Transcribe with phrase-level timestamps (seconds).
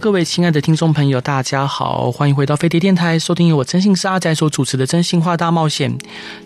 [0.00, 5.92] 各位亲爱的听众朋友，大家好，欢迎回到飞碟电台，收听由我征信社阿仔所主持的《真心话大冒险》。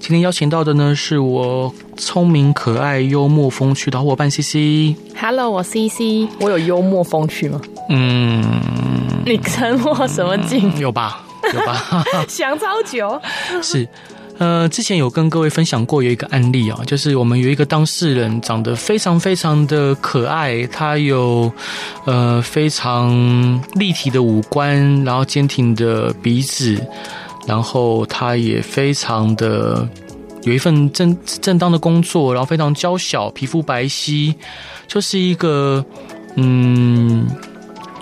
[0.01, 4.97] 今天邀请到的呢，是我聪明、可爱、幽默、风趣的好伙伴 CC。
[5.17, 7.61] Hello，我 CC，我有幽默风趣吗？
[7.91, 8.43] 嗯，
[9.25, 10.73] 你跟我什么劲？
[10.75, 13.21] 嗯，有吧，有吧， 想超久。
[13.63, 13.89] 是。
[14.39, 21.53] 呃，之前有跟各位分享过有一个案例啊，就是我们有一个当事人长得非常非常的可爱，他有
[22.05, 26.85] 呃非常立体的五官，然后坚挺的鼻子，
[27.47, 29.89] 然后他也非常的
[30.43, 34.35] 有一份正正当的工作，然后非常娇小，皮肤白皙，
[34.89, 35.85] 就是一个
[36.35, 37.27] 嗯。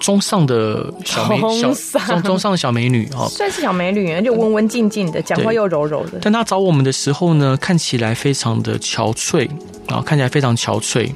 [0.02, 1.72] 中上的小美小
[2.06, 6.18] 中中上的小美女哈，算是小美女，就温温静静的，讲话又柔柔的。
[6.20, 9.48] 但她找我们的时候呢，看起来非常的憔悴
[9.86, 11.12] 啊，看起来非常憔悴。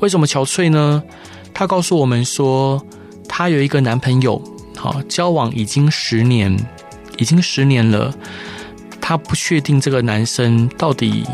[0.00, 1.02] 为什么憔悴呢？
[1.54, 2.84] 她告诉我们说，
[3.26, 4.40] 她有一个男朋友，
[4.76, 6.54] 好，交往已经十年，
[7.16, 8.14] 已经十年了。
[9.00, 11.24] 她不确定这个男生到底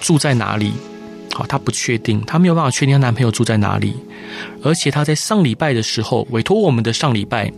[0.00, 0.72] 住在哪里。
[1.40, 3.96] 好，她不确定，她没有办法确定她男朋友住在哪里，
[4.62, 7.50] 而且她在上礼拜的时候委托我们的上礼拜，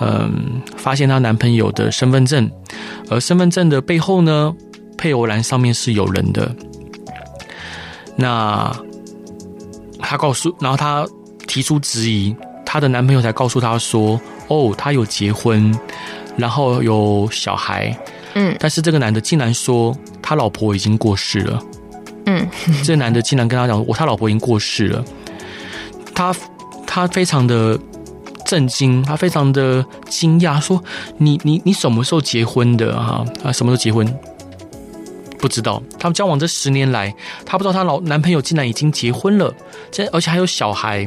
[0.00, 2.50] 嗯，发现她男朋友的身份证，
[3.10, 4.54] 而身份证的背后呢，
[4.96, 6.50] 配偶栏上面是有人的。
[8.16, 8.74] 那
[9.98, 11.06] 她告诉，然后她
[11.46, 14.18] 提出质疑，她的男朋友才告诉她说
[14.48, 15.70] ：“哦，她有结婚，
[16.34, 17.94] 然后有小孩，
[18.32, 21.62] 嗯，但是这个男的竟然说他老婆已经过世了。”
[22.26, 22.48] 嗯，
[22.84, 25.04] 这男的竟然跟他讲，我他老婆已经过世了。
[26.14, 26.34] 他
[26.86, 27.78] 他非常的
[28.44, 30.82] 震惊，他非常的惊讶，说
[31.18, 33.24] ：“你你你什么时候结婚的啊？
[33.42, 34.06] 啊，什么时候结婚？
[35.38, 35.82] 不知道。
[35.98, 37.12] 他们交往这十年来，
[37.44, 39.52] 他不知道她老男朋友竟然已经结婚了，
[39.90, 41.04] 这而且还有小孩。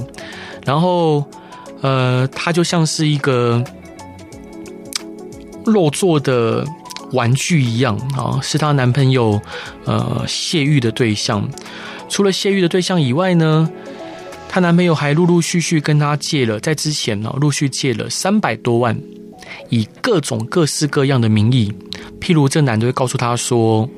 [0.65, 1.23] 然后，
[1.81, 3.63] 呃，他就像是一个
[5.65, 6.65] 肉做的。”
[7.11, 9.41] 玩具一样啊，是她男朋友
[9.85, 11.47] 呃泄欲的对象。
[12.09, 13.69] 除了泄欲的对象以外呢，
[14.47, 18.97] 她男朋友还陆陆续续跟她借了，在之前呢陆续借了三百多万，
[19.69, 21.73] 以各种各式各样的名义，
[22.19, 23.89] 譬如这男的会告诉她说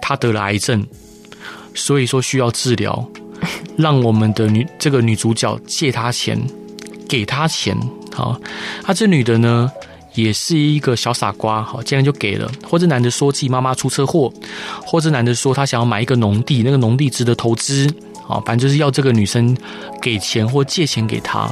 [0.00, 0.84] 他得了癌症，
[1.74, 3.08] 所以说需要治疗，
[3.78, 6.38] 让我们的女这个女主角借他钱，
[7.08, 7.76] 给他钱。
[8.12, 8.38] 好，
[8.84, 9.70] 啊这女的呢，
[10.14, 12.50] 也是一个小傻瓜，好，竟然就给了。
[12.68, 14.32] 或者男的说自己妈妈出车祸，
[14.84, 17.86] 或者男的说他想要买一个农地，那个农地值得投资，
[18.28, 19.56] 啊，反正就是要这个女生
[20.00, 21.50] 给钱或借钱给他，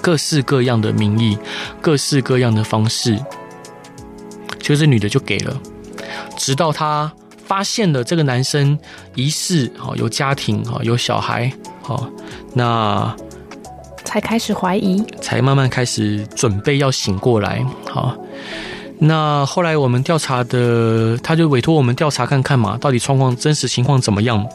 [0.00, 1.38] 各式各样的名义，
[1.80, 3.18] 各式各样的方式，
[4.58, 5.60] 就是女的就给了，
[6.36, 7.12] 直到她
[7.46, 8.78] 发现了这个男生
[9.14, 11.52] 疑似啊有家庭啊有小孩，
[11.82, 12.08] 好，
[12.54, 13.14] 那。
[14.12, 17.64] 才开始怀疑，才慢慢开始准备要醒过来。
[17.88, 18.14] 好，
[18.98, 24.46] 那后来我们调查的，他就委托我们调查看看嘛，到底状况真实情况怎么样？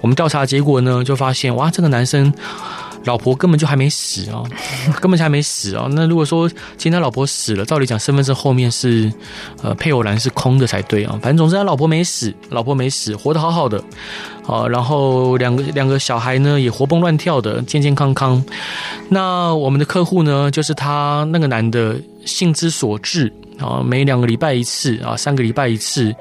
[0.00, 2.34] 我们调查结果呢，就发现哇，这个男生。
[3.06, 4.42] 老婆根本就还没死啊，
[5.00, 5.86] 根本就还没死啊。
[5.90, 9.10] 那如果说今天他老婆死了，照理讲身份证后面是
[9.62, 11.12] 呃配偶栏是空的才对啊。
[11.22, 13.82] 反正总之他老婆没死，老婆没死，活得好好的
[14.46, 14.66] 啊。
[14.68, 18.44] 然后两个两个小孩呢也活蹦乱跳的，健健康康。
[19.08, 26.14] 那我们的客户呢，就是他那个男的兴之所至啊，每两个礼拜一次啊，三个礼拜一次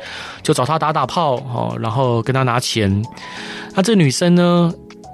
[0.43, 3.03] 就找他打打炮啊，然后跟他拿钱。
[3.73, 4.73] 那这女生呢？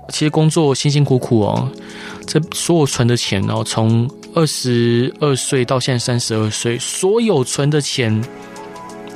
[0.09, 1.69] 其实工作辛辛苦苦哦，
[2.25, 8.23] 这所有存的钱哦，从二十二岁到现在三十二岁，所有存的钱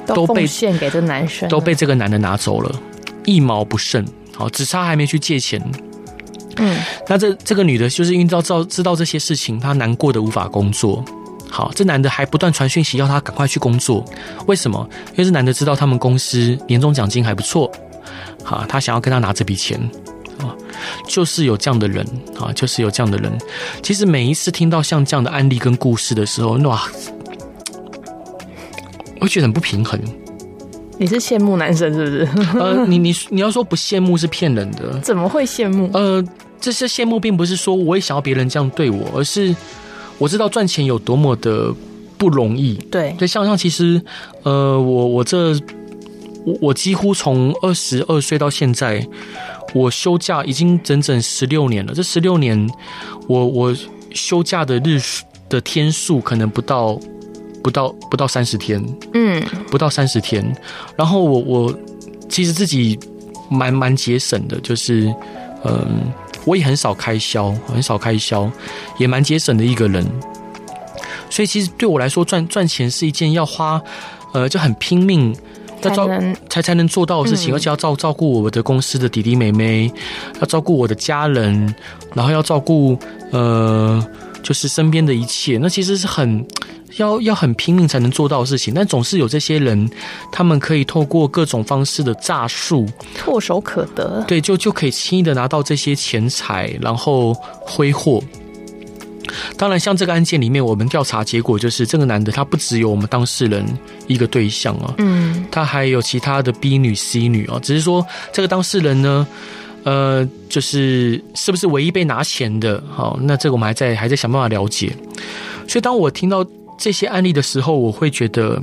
[0.08, 2.74] 都被献给这男生，都被这个男的拿走了，
[3.26, 4.06] 一毛不剩。
[4.36, 5.62] 好，只差还没去借钱。
[6.58, 6.78] 嗯，
[7.08, 11.04] 那这这个女的，就是因为知道知道这些事情，她难过的无法工作。
[11.50, 14.04] 好，这男的还不断传讯息要她赶快去工作，
[14.46, 14.88] 为什么？
[15.12, 17.72] 因为这男的知道他们公司年终奖金还不错，
[18.44, 19.80] 好，他想要跟他拿这笔钱。
[21.08, 22.06] 就是有这样的人
[22.40, 23.32] 啊，就是有这样的人。
[23.82, 26.84] 其实每一次听到像这样的案例跟故事的时候，哇，
[29.20, 30.00] 我觉得很不平衡。
[30.98, 32.30] 你是羡慕男生是不是？
[32.58, 34.98] 呃，你你你要说不羡慕是骗人的。
[35.00, 35.90] 怎么会羡慕？
[35.94, 36.24] 呃，
[36.62, 39.54] 这些羡慕并不是说我也想要别人这样对我，而是
[40.18, 41.74] 我知道赚钱有多么的
[42.18, 42.76] 不容易。
[42.90, 44.02] 对，对，像像其实，
[44.44, 45.54] 呃，我我这
[46.46, 49.06] 我我几乎从二十二岁到现在，
[49.74, 51.94] 我休假已经整整十六年了。
[51.94, 52.70] 这十六年，
[53.28, 53.76] 我我
[54.14, 57.00] 休假的日数的天数可能不到
[57.64, 58.84] 不到不到三十天，
[59.14, 60.56] 嗯，不到三十天。
[60.96, 61.80] 然后我我
[62.30, 63.00] 其实自己
[63.50, 65.08] 蛮蛮节省的，就是
[65.64, 65.74] 嗯。
[65.74, 65.88] 呃
[66.46, 68.48] 我也很少开销，很少开销，
[69.00, 70.06] 也蛮节省的一个人。
[71.28, 73.82] 所以其实对我来说，赚赚钱是一件要花，
[74.32, 75.40] 呃，就很拼命，要
[75.92, 76.08] 照
[76.50, 79.92] 才才能做到的事情，嗯、而且要照照顾我的公司的弟弟妹妹，
[80.40, 81.74] 要照顾我的家人，
[82.14, 82.98] 然后要照顾
[83.32, 84.06] 呃，
[84.42, 85.58] 就是身边的一切。
[85.62, 86.46] 那其实是很。
[86.98, 89.90] 要要很拼命才能做到的事情，但总是有这些人，
[90.32, 92.86] 他们可以透过各种方式的诈术，
[93.18, 98.24] 唾手可得，对，就就可以轻易的拿到这些钱财，然后挥霍。
[99.58, 103.66] 当然，像这个案件里面，我们调查结果就是，这个男的他不只有我们当事人
[104.08, 109.28] 一个对象啊，嗯，他还有其他的 B 女、C 女啊，只是说这个当事人呢，
[109.84, 112.84] 呃，就是是不是唯一被拿钱的？
[112.90, 114.96] 好，那这个我们还在还在想办法了解。
[115.68, 116.46] 所以当我听到。
[116.78, 118.62] 这些案例的时候，我会觉得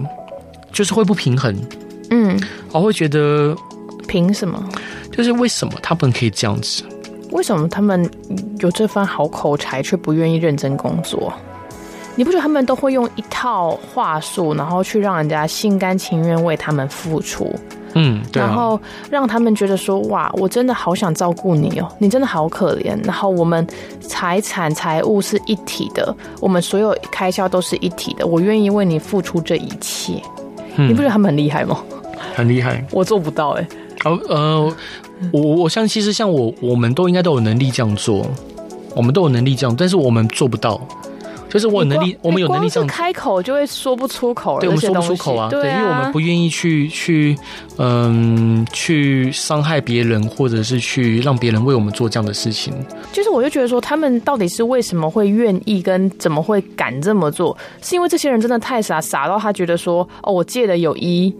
[0.70, 1.56] 就是会不平衡，
[2.10, 2.38] 嗯，
[2.70, 3.56] 我会觉得
[4.06, 4.62] 凭什么？
[5.10, 6.82] 就是为什么他们可以这样子？
[7.32, 8.08] 为什么他们
[8.60, 11.32] 有这番好口才，却不愿意认真工作？
[12.14, 17.50] 你不觉得他们都会用一套话术，然后去让人家心甘情愿为他们付出？
[17.94, 18.80] 嗯，对啊，然后
[19.10, 22.98] 让他们觉得说，哇，我真的好想照顾你哦，你真的好可怜。
[23.04, 23.66] 然后我们
[24.00, 30.14] 财产财务是一体的，我们所有开销都是一体的，我愿意为你付出这一切。
[30.76, 31.82] 嗯，你不觉得他们很厉害吗？
[32.34, 33.66] 很厉害，我做不到哎。
[34.04, 34.76] 呃呃，
[35.32, 38.26] 我我相信其实像我，我们都应该都有能力这样做，
[38.96, 40.80] 我们都有能力这样，但是我们做不到。
[41.48, 44.60] 就是我有能力，我们有能力这样开口就会说不出口了。
[44.60, 47.36] 对，我们说不出口啊，对，因为我们不愿意去去
[47.76, 52.72] 嗯去伤害别人，或者是去让别人为我们做这样的事情。
[53.12, 57.54] 就是我就觉得说，他们到底是为什么会愿意，跟怎么会敢这么做？
[57.82, 61.30] 是因为这些人真的太傻，傻到他觉得说，哦，我借的有一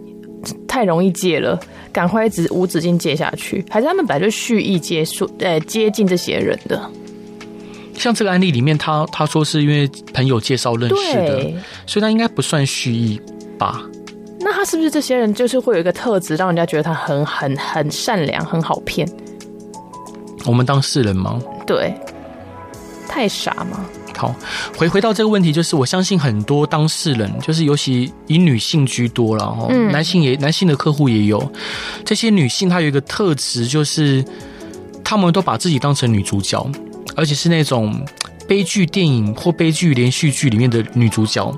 [0.67, 1.59] 太容易借了，
[1.91, 6.89] 赶快只无止境借下去，还是他们本来就蓄意接触呃接近这些人的？
[7.95, 11.53] 像这个案例里面，他他说是因为朋友介绍认识的，
[11.85, 13.21] 所以他应该不算蓄意
[13.57, 13.83] 吧？
[14.39, 19.07] 那他是不是这些人就是会有一个特质，让人家觉得他很很很善良，很好骗？
[20.45, 21.39] 我们当事人吗？
[21.65, 21.93] 对，
[23.07, 23.85] 太傻吗？
[24.17, 24.35] 好，
[24.77, 31.51] 回回到这个问题，就是我相信很多当事人，就是尤其以女性居多了哦，嗯，男性也男性的客户也有，
[32.05, 34.23] 这些女性她有一个特质，就是
[35.03, 36.65] 她们都把自己当成女主角。
[37.15, 38.03] 而且是那种
[38.47, 41.55] 悲剧电影或悲剧连续剧里面的女主角，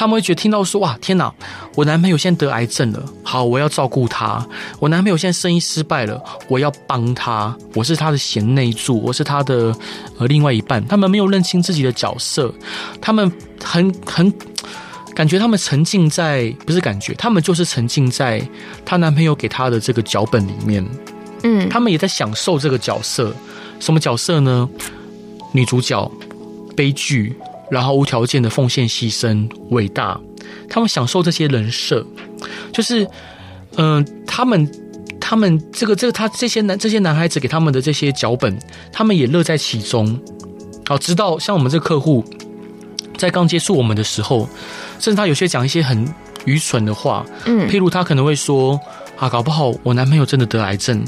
[0.00, 1.30] 他们会觉得听到说哇天哪，
[1.74, 4.42] 我男朋友现在得癌症了，好，我要照顾他。
[4.78, 6.18] 我男朋友现在生意失败了，
[6.48, 7.54] 我要帮他。
[7.74, 9.76] 我是他的贤内助，我是他的
[10.18, 10.82] 呃另外一半。
[10.88, 12.50] 他们没有认清自己的角色，
[12.98, 13.30] 他们
[13.62, 14.32] 很很
[15.14, 18.42] 感觉他们沉浸在，不是感觉，他们就是沉浸在
[18.86, 20.82] 她男朋友给她的这个脚本里面。
[21.42, 23.36] 嗯，他们也在享受这个角色。
[23.78, 24.66] 什么角色呢？
[25.52, 26.10] 女主角，
[26.74, 27.36] 悲剧，
[27.70, 30.20] 然后无条件的奉献、牺牲、伟大。
[30.68, 32.04] 他们享受这些人设，
[32.72, 33.04] 就是，
[33.76, 34.70] 嗯、呃，他们，
[35.20, 38.58] 他们这个这个他这些男这些男孩子给他们的这些脚本，
[38.92, 40.18] 他们也乐在其中。
[40.86, 42.24] 好，直到像我们这个客户，
[43.16, 44.48] 在刚接触我们的时候，
[44.98, 46.06] 甚至他有些讲一些很
[46.44, 48.80] 愚蠢的话，嗯，譬如他可能会说。
[49.20, 51.04] 啊，搞不好我男朋友真的得癌症，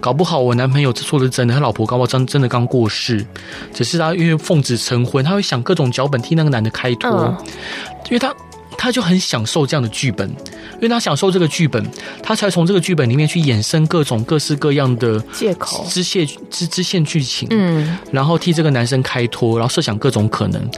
[0.00, 3.26] 搞不好我男朋友说的是真的，他老婆搞不好真真的刚过世，
[3.74, 7.36] 只是他因为奉子成婚，他会想各种脚本替那个男的开脱，嗯、
[8.06, 8.32] 因为他。
[8.86, 10.28] 他就很享受这样的剧本，
[10.74, 11.84] 因为他享受这个剧本，
[12.22, 20.70] 他才从这个剧本里面去衍生各种各式各样的借口、支线、支支线剧情，嗯，然后替这个男生开脱，然后设想各种可能。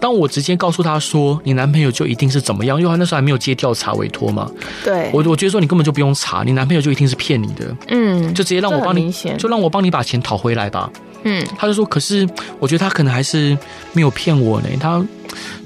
[0.00, 4.50] 当我直接告诉他说：“你男朋友就一定是怎么样？”因为他那时候还没有接调查委托嘛，
[4.82, 10.90] 对，我我觉得说你根本就不用查，你男朋友就一定是骗你的，嗯，就直接让我帮你，就让我帮你把钱讨回来吧，
[11.22, 12.28] 嗯，他就说：“可是
[12.58, 13.56] 我觉得他可能还是
[13.92, 15.00] 没有骗我呢，他。”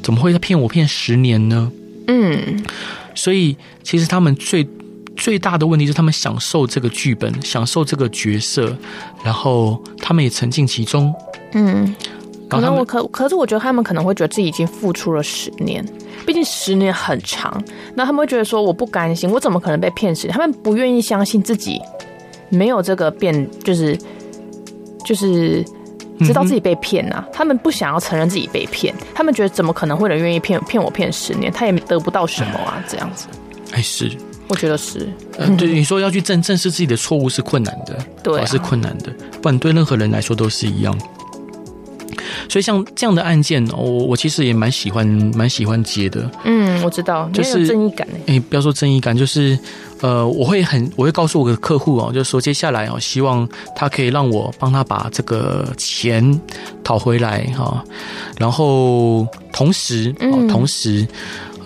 [0.01, 1.73] 怎么会他骗我骗十年呢？
[2.09, 2.63] 嗯，
[3.15, 4.67] 所以其实他们最
[5.17, 8.77] 最大的问题是，他们享受这个剧本，享受这个角色，
[9.25, 11.13] 然后他们也沉浸其中。
[11.53, 11.95] 嗯，
[12.49, 15.85] 可能我可可是我觉得他们可能会觉得自己已经付出了十年，
[16.27, 17.63] 毕竟十年很长。
[17.95, 20.33] 那他们会觉得说我不甘心，我怎么可能被骗十年？
[20.33, 21.81] 他们不愿意相信自己
[22.51, 23.99] 没有这个变，就是
[25.05, 25.65] 就是
[26.21, 33.27] 知道自己被骗呐、啊，他们不想要承认自己被骗，他们觉得怎么可能会有人愿意骗骗我骗十年，他也得不到什么啊，这样子。
[33.73, 34.11] 哎，是，
[34.49, 35.09] 我觉得是。
[35.39, 40.97] 呃，对，你说要去正正视自己的错误是困难的，对、啊，是困难的，不然对任何人来说都是一样。
[42.49, 46.31] 所以像这样的案件，我我其实也蛮喜欢，蛮喜欢接的。
[46.45, 48.07] 嗯，我知道，就是正义感。
[48.27, 49.59] 哎，不要说正义感，就是
[50.01, 56.41] 呃，我会很，我会告诉我的客户哦，就是说接下来哦，希望他可以让我帮他把这个钱
[56.85, 57.83] 讨回来哈，
[58.39, 61.07] 然后同时，哦，同时。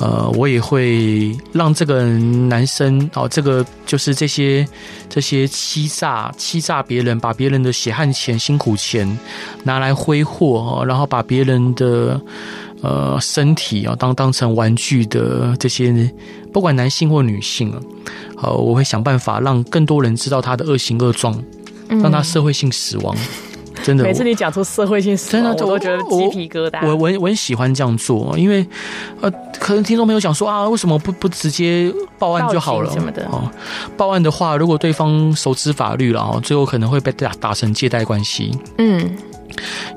[0.02, 4.66] 呃，我也会让这个男生哦，这个就是这些
[5.10, 9.06] 这些欺诈欺诈别人，把别人的血汗钱、辛苦钱
[9.62, 12.18] 拿来挥霍哦，然后把别人的
[12.82, 16.10] 呃身体啊当当成玩具的这些，
[16.52, 17.78] 不管男性或女性啊，
[18.42, 21.42] 呃，我会想办法让更多人知道他的恶行恶状，
[21.88, 23.16] 让他社会性死亡。
[23.82, 26.86] 真的，每次你讲出社会性死亡，真的我都觉得鸡皮疙瘩。
[26.86, 28.66] 我我我很喜欢这样做，因为
[29.22, 32.92] 呃，可能听众朋友想说啊，为什么不不直接报案就好了？
[32.92, 33.50] 什么的哦，
[33.96, 38.50] 报案的话，如果对方熟知法律了哦，最后可能会被打打成借贷关系。
[38.76, 39.16] 嗯，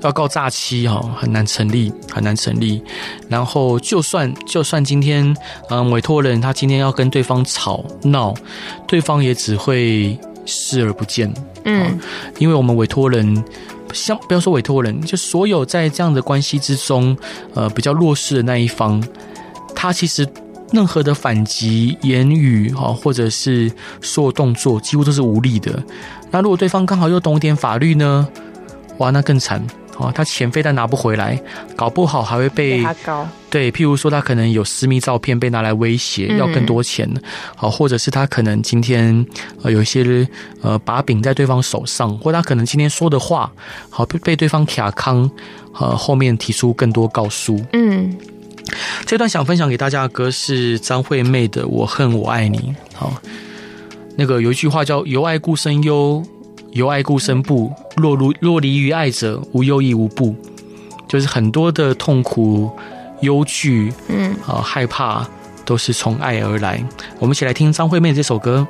[0.01, 2.82] 要告诈欺哈，很难成立，很难成立。
[3.29, 5.36] 然后就算就算今天
[5.70, 8.34] 嗯，委托人他今天要跟对方吵闹，
[8.88, 11.34] 对方也只会视而不见。
[11.65, 12.00] 嗯，
[12.39, 13.43] 因为我们委托人。
[13.93, 17.15] 像不要说委托人，就所有在这样的关系之中，
[17.53, 19.00] 呃，比较弱势的那一方，
[19.75, 20.27] 他其实
[20.72, 25.84] 任何的反击言语哈，或者是所有动作，几乎都是无力的。
[26.32, 28.27] 那如果对方刚好又懂一点法律呢？
[28.97, 29.65] 哇，那更惨。
[29.97, 31.39] 哦，他钱非但拿不回来，
[31.75, 32.83] 搞不好还会被。
[33.51, 37.07] 对，譬如说他可能有私密照片被拿来威胁，要更多钱。
[37.55, 39.23] 好、嗯，或者是他可能今天
[39.62, 40.27] 呃有一些
[40.63, 43.51] 呃把柄在对方手上，或他可能今天说的话
[43.91, 45.29] 好被被对方卡康，
[45.79, 47.63] 呃后面提出更多告诉。
[47.73, 48.17] 嗯，
[49.05, 52.57] 这段想分享给大家的歌是张惠妹的《我恨我爱你》。
[52.95, 53.13] 好，
[54.15, 56.23] 那个有一句话叫“由爱故生忧”。
[56.73, 60.35] 由爱故生不，若如若离于爱者，无忧亦无怖，
[61.07, 62.71] 就是很多的痛苦、
[63.21, 65.23] 忧惧，嗯，啊、呃，害怕，
[65.65, 66.83] 都是从爱而来。
[67.19, 68.67] 我们一起来听张惠妹的这首歌。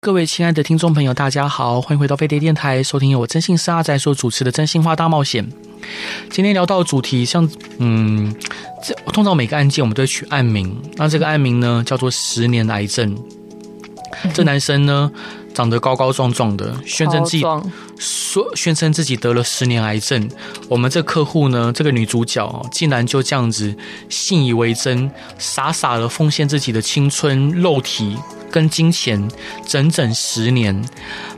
[0.00, 5.44] 各位亲爱的听众朋友，大家好，欢迎回到飞碟电台，收听由我真心是阿宅所主持的《真心话大冒险》。
[6.30, 8.34] 今天聊到的主题，像嗯，
[8.82, 13.16] 这通常每个案件我们都会取案名，那这个案名呢叫做“十年癌症”。
[14.34, 15.12] 这男生呢？
[15.54, 17.44] 长得高高壮壮的，宣称自己
[17.96, 20.28] 说宣称自己得了十年癌症。
[20.68, 23.74] 我们这客户呢，这个女主角竟然就这样子
[24.08, 25.08] 信以为真，
[25.38, 28.16] 傻傻的奉献自己的青春、肉体
[28.50, 29.30] 跟金钱，
[29.64, 30.84] 整整十年，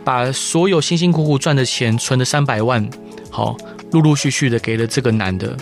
[0.03, 2.89] 把所有辛辛苦苦赚的钱存了三百万，
[3.31, 3.55] 好，
[3.93, 5.55] 陆陆续续的给了这个男的。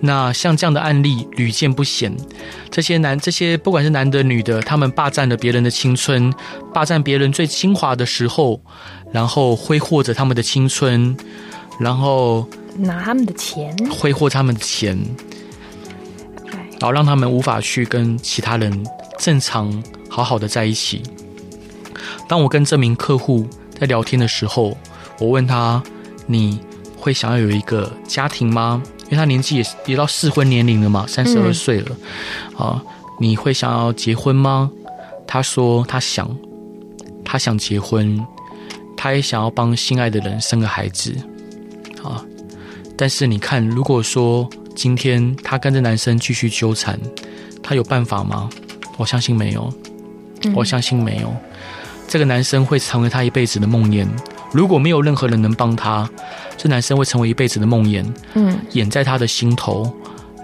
[0.00, 2.14] 那像这样的案例屡见不鲜，
[2.70, 6.32] 这些男这些不管是男的女的，他们霸占了别人的青春，
[6.72, 8.60] 霸占别人最精华的时候，
[9.10, 11.16] 然后挥霍着他们的青春，
[11.80, 14.98] 然后拿他们的钱，挥霍他们的钱，
[16.78, 18.86] 然后让他们无法去跟其他人
[19.18, 21.02] 正常好好的在一起。
[22.28, 23.48] 当我跟这名客户
[23.80, 24.76] 在聊天的时候，
[25.18, 25.82] 我问他
[26.26, 26.60] ：“你
[26.98, 31.96] 会想要有一个家庭吗？”因为他年纪也也到适婚年龄了嘛，三十二岁了，
[32.56, 32.82] 啊，
[33.20, 34.70] 你会想要结婚吗？
[35.26, 36.28] 他说他想，
[37.24, 38.20] 他想结婚，
[38.96, 41.14] 他也想要帮心爱的人生个孩子，
[42.02, 42.24] 啊，
[42.96, 46.98] 但是你看，如果说今天他跟这男生继续纠缠，
[47.62, 48.48] 他有办法吗？
[48.96, 49.72] 我相信没有，
[50.54, 51.34] 我相信没有，
[52.08, 54.06] 这个男生会成为他一辈子的梦魇。
[54.52, 56.08] 如果没有任何人能帮他，
[56.56, 59.92] 这男生会成为一辈子的梦魇，嗯，演在他的心头，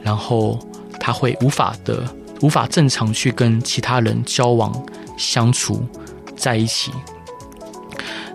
[0.02, 0.58] 然后
[1.00, 2.02] 他会无法的、
[2.40, 4.72] 无法正常去跟其他人交往、
[5.16, 5.82] 相处
[6.36, 6.90] 在一起。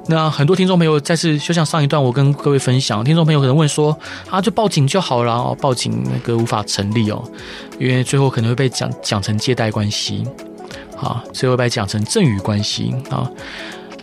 [0.09, 3.95] 那很多听众朋友再次，就像上一段我跟各位分享，听众朋友可能问说
[4.31, 7.21] ：“啊，就报警就好了哦，报警那个无法成立哦，
[7.77, 10.23] 因为最后可能会被讲讲成借贷关系，
[10.97, 13.29] 啊，最后被讲成赠与关系啊。”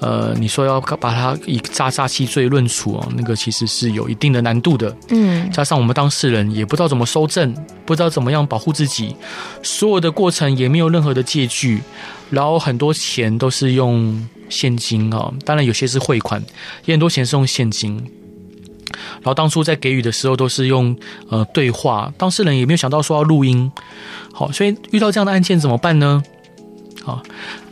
[0.04, 4.94] 呃，你说要把它以诈诈欺罪论处哦，那个其实是有一定的难度的。
[5.08, 7.54] 嗯，加上我们当事人也不知道怎么收证，
[7.86, 9.16] 不知道怎么样保护自己，
[9.62, 11.80] 所有的过程也没有任何的借据，
[12.28, 16.44] 然后很多钱都是用现金啊，当然有些是汇款，
[16.84, 17.96] 也很多钱是用现金。
[19.22, 20.94] 然后当初在给予的时候都是用
[21.30, 23.72] 呃对话，当事人也没有想到说要录音。
[24.34, 26.22] 好，所以遇到这样的案件怎么办呢？
[27.02, 27.22] 好，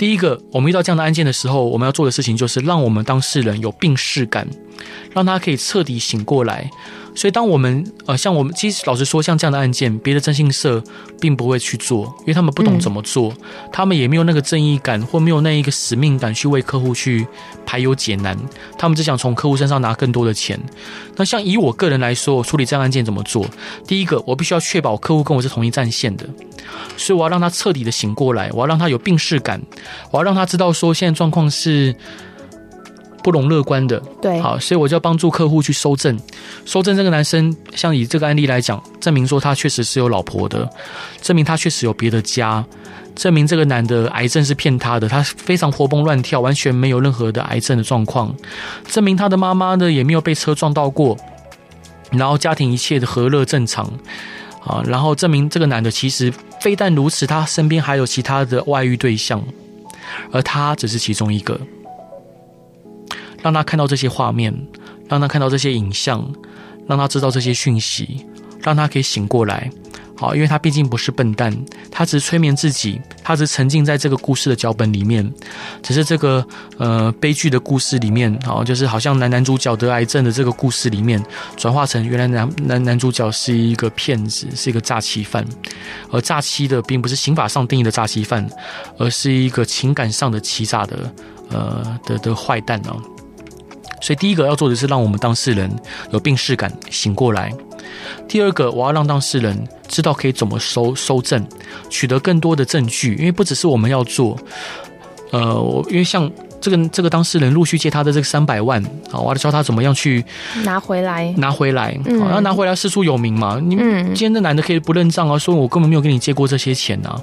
[0.03, 4.45] 第一个，我们遇到这样的案件的时候，我们要做的事情就是让我们当事人有病视感，
[5.13, 6.69] 让他可以彻底醒过来。
[7.15, 10.83] 所以，当我们呃，像我们其实老实说，像这样的案件，别的征信社
[11.21, 17.25] 并不会去做，因为他们不懂怎么做，嗯、他们也没有那个正义感，或没有那一个使命感去为客户去
[17.65, 18.37] 排忧解难，
[18.79, 20.59] 他们只想从客户身上拿更多的钱。
[21.17, 23.47] 那像以我个人来说，我处理这样案件怎么做？
[23.87, 26.27] 第一个，我必须要确保客户跟我是同一战线的，
[26.97, 29.61] 所以我要让他彻底的醒过来，我要让他有病视感，
[30.11, 31.95] 我要让他知道说现在状况是。
[33.25, 36.19] 不容乐观的，对，好，所以我就要帮助客户去收证，
[36.65, 40.69] 收证这个男生，像以这个案例来讲，证明说他确实是有老婆的，
[41.21, 42.65] 证明他确实有别的家，
[43.15, 48.35] 证明这个男的癌症是骗他的，他非常活蹦乱跳，完全没有任何的癌症的状况，
[48.89, 51.17] 证明他的妈妈呢也没有被车撞到过，
[52.11, 53.85] 然后家庭一切的和乐正常，
[54.65, 59.41] 啊，然后证明这个男的其实非但如此，他身边还有其他的外遇对象，
[60.31, 61.61] 而他只是其中一个。
[63.43, 64.55] 让他看到这些画面，
[65.09, 66.33] 让他看到这些影像，
[66.87, 68.25] 让他知道这些讯息，
[68.61, 69.71] 让他可以醒过来。
[70.23, 71.53] 好，因为他毕竟不是笨蛋，
[71.91, 75.29] 他只是催眠自己，他只沉浸在这个故事的脚本里面，
[75.83, 76.47] 只是这个
[76.79, 81.21] 呃悲剧的故事里面，好，就是好像男男主角得癌症的这个故事里面，
[81.57, 85.45] 转化成原来男男男主角是一个骗子，是一个诈欺犯，
[86.13, 88.49] 而诈欺的并不是刑法上定义的诈欺犯，
[88.99, 91.13] 而是一个情感上的欺诈的
[91.51, 92.95] 呃的的坏蛋哦。
[94.01, 95.69] 所以，第一个要做的是让我们当事人
[96.13, 97.53] 有病识感，醒过来。
[98.29, 99.57] 第二个，我要让当事人
[99.89, 101.47] 知道可以怎么收收证，
[101.91, 103.15] 取得更多的证据。
[103.17, 104.39] 因为不只是我们要做，
[105.31, 106.31] 呃，我因为像
[106.61, 110.25] 这个这个当事人陆续借他的这个三百万，啊，我要教他怎么样去
[110.65, 113.61] 拿回来，拿回来，嗯，要拿回来，师出有名嘛。
[113.63, 117.21] 你今天这男的可以不认账啊，说我根本没有跟你借过这些钱啊。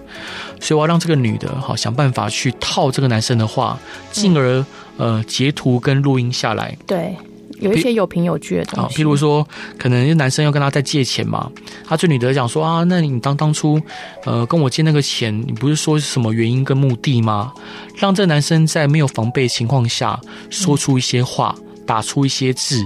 [0.59, 3.77] 所以我要让这个女的好想办法去套这个男生的话，
[4.11, 4.65] 进而。
[4.99, 7.15] 呃，截图跟录音下来，对，
[7.59, 8.95] 有一些有凭有据的东西。
[8.95, 9.47] 啊，譬如说，
[9.77, 11.51] 可能男生要跟他再借钱嘛，
[11.85, 13.79] 他对女的讲说啊，那你当当初，
[14.25, 17.53] 呃，跟我借那个钱，你不是说是什么原因跟目的吗？
[17.95, 20.19] 让这男生在没有防备情况下，
[20.49, 22.85] 说出一些话，嗯，打出一些字，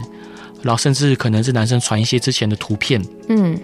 [0.62, 3.57] 然后甚至可能是男生传一些之前的图片，嗯，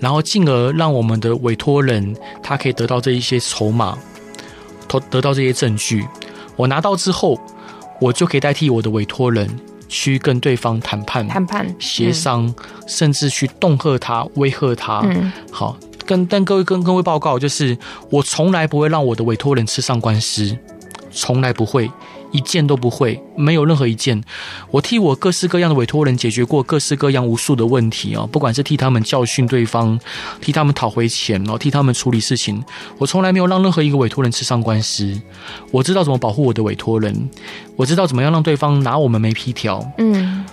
[0.00, 3.96] 然后进而让我们的委托人他可以得到这一些筹码，
[4.88, 6.04] 得得到这些证据。
[6.56, 7.38] 我拿到之后，
[8.00, 9.48] 我就可以代替我的委托人
[9.88, 12.54] 去跟对方谈判、谈判、协商，嗯、
[12.86, 15.00] 甚至去恫吓他、威吓他。
[15.04, 17.76] 嗯，好，跟但各位跟各位报告，就是
[18.10, 20.56] 我从来不会让我的委托人吃上官司，
[21.10, 21.90] 从来不会。
[22.30, 24.22] 一件都不会，没有任何一件。
[24.70, 29.98] 我替我各式各样的委托人解决过各式各样无数的问题啊，不管是替他们教训对方，
[30.40, 32.62] 替他们讨回钱，然后替他们处理事情，
[32.98, 35.18] 我从来没有让任何一个委托人吃上官司。
[35.70, 37.28] 我知道怎么保护我的委托人，
[37.76, 39.84] 我知道怎么样让对方拿我们没皮条。
[39.98, 40.44] 嗯，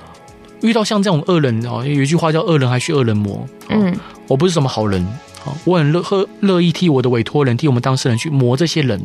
[0.62, 3.46] 遇到像这种恶人哦，有一句话叫“恶人还需恶人磨”。
[3.70, 3.94] 嗯，
[4.28, 5.06] 我不是什么好人，
[5.66, 9.02] 我很乐乐乐意替我的委托人，替我们当事人去磨这些人。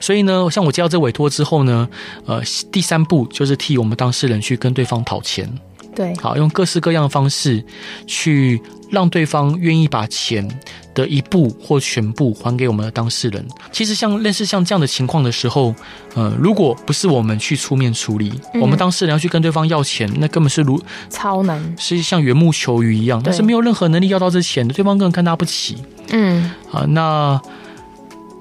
[0.00, 1.88] 所以呢，像我接到这委托之后呢，
[2.26, 5.50] 呃，第三步就是替我们当事人去跟对方讨钱。
[5.92, 7.62] 对，好，用各式各样的方式
[8.06, 10.48] 去让对方愿意把钱
[10.94, 13.44] 的一部或全部还给我们的当事人。
[13.72, 15.74] 其实像类似像这样的情况的时候，
[16.14, 25.76] 呃，如果不是我们去出面处理，嗯、我们当事人要去跟对方要钱，那根本是如超难，是像缘木求鱼一样，但是没有任何能力要到这钱的，对方根本看他不起。
[26.10, 27.40] 嗯，啊，那。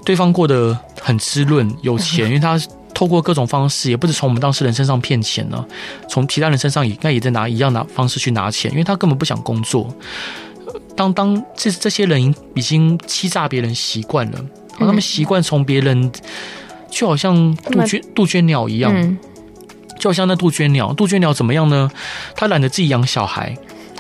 [0.06, 2.60] 对方过得很滋润，有钱， 因为他
[2.94, 5.64] 透过各种方式，也不是从我们当事人身上骗钱呢，
[6.10, 9.88] 从其他人身上也应该也在拿一样拿方式去拿钱，因为他根本不想工作。
[10.96, 14.46] 当当这这些人已经欺诈别人习惯了，
[14.78, 16.12] 他们习惯从别人
[16.90, 19.18] 就好像杜鹃杜鹃鸟一样，
[19.98, 21.90] 就好像那杜鹃鸟，杜鹃鸟怎么样呢？
[22.36, 23.56] 他懒得自己养小孩，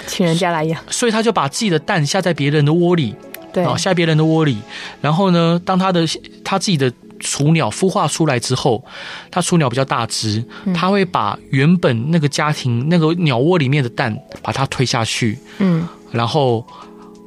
[0.07, 3.15] 请人家来养，所以他就把自己的蛋下在别人的窝里。
[3.53, 4.57] 对，下别人的窝里，
[5.01, 6.05] 然后呢，当他的
[6.43, 8.83] 他自己的雏鸟孵化出来之后，
[9.31, 16.65] 他雏鸟比较大只，他会把原本那个家庭那个鸟窝里面的蛋把它推下去，嗯，然后。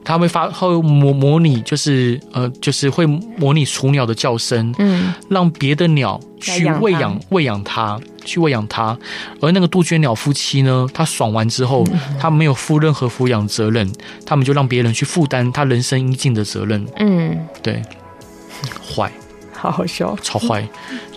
[0.04, 8.98] 他会发，会模模拟，就是呃，就是会模拟雏鸟的叫声，嗯，让别的鸟去喂养喂养它，去喂养它。
[9.40, 13.90] 而那个杜鹃鸟夫妻呢，他爽完之后，嗯、他没有负任何抚养责任，
[14.26, 16.84] 他们就让别人去负担他人生应尽的责任。
[16.96, 17.80] 嗯，对，
[18.94, 19.10] 坏，
[19.52, 20.68] 好好笑，超坏，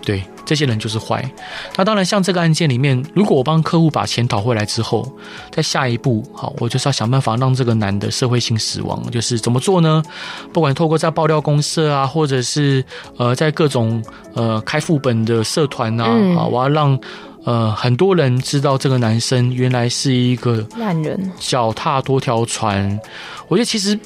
[0.06, 0.24] 对。
[0.46, 1.28] 这些人就是坏。
[1.76, 5.12] 那当然，像这个案件里面，如果我帮客户把钱讨回来之后，
[5.52, 9.04] 在下一步，好，我就是要想办法让这个男的社会性死亡。
[9.10, 10.04] 就是怎么做呢？
[10.54, 12.86] 不管透过在爆料公社啊，或者是
[13.18, 14.04] 呃，在各种
[14.36, 17.00] 呃开副本的社团啊，嗯、啊，我要让
[17.44, 23.00] 呃很多人知道这个男生原来是一个烂人，脚踏多条船。
[23.48, 24.00] 我觉得其实。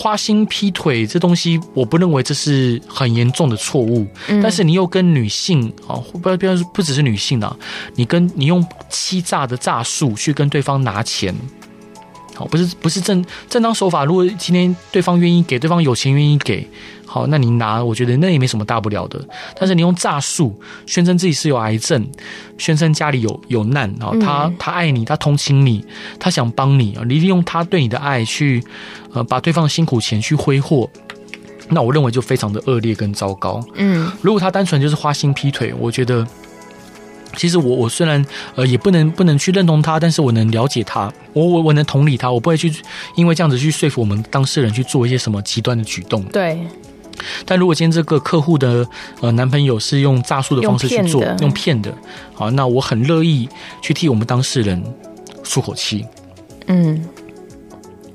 [0.00, 4.06] 花心劈腿这东西，我不认为这是很严重的错误。
[4.28, 7.54] 嗯、但是你又跟女性啊，不不不，不只是女性啊，
[7.96, 11.34] 你跟你用欺诈的诈术去跟对方拿钱。
[12.34, 14.06] 好，不是不是正正当手法。
[14.06, 16.66] 如果今天对方愿意给，对方有钱愿意给，
[17.12, 19.20] 好，那你拿，我觉得那也没什么大不了的。
[19.58, 20.54] 但是你用诈术
[20.86, 22.08] 宣称自己是有癌症，
[22.56, 25.84] 宣称家里有有难啊，他他爱你，他同情你，
[26.20, 28.62] 他想帮你啊，你利用他对你的爱去
[29.12, 30.88] 呃把对方的辛苦钱去挥霍，
[31.68, 33.60] 那我认为就非常的恶劣跟糟糕。
[33.74, 36.24] 嗯，如果他单纯就是花心劈腿，我觉得。
[37.36, 42.72] 其实我我虽然呃也不能不能去认同他，但是我能了解他，我我我能同理他，我不会去
[43.14, 46.24] 因为这样子去说服我们当事人去做一些什么极端的举动。
[46.24, 46.58] 对。
[47.44, 48.86] 但如果今天这个客户的
[49.20, 51.92] 呃男朋友是用诈术的方式去做，用骗的，
[52.34, 53.48] 好，那我很乐意
[53.80, 54.82] 去替我们当事人
[55.42, 56.04] 出口气。
[56.66, 57.04] 嗯。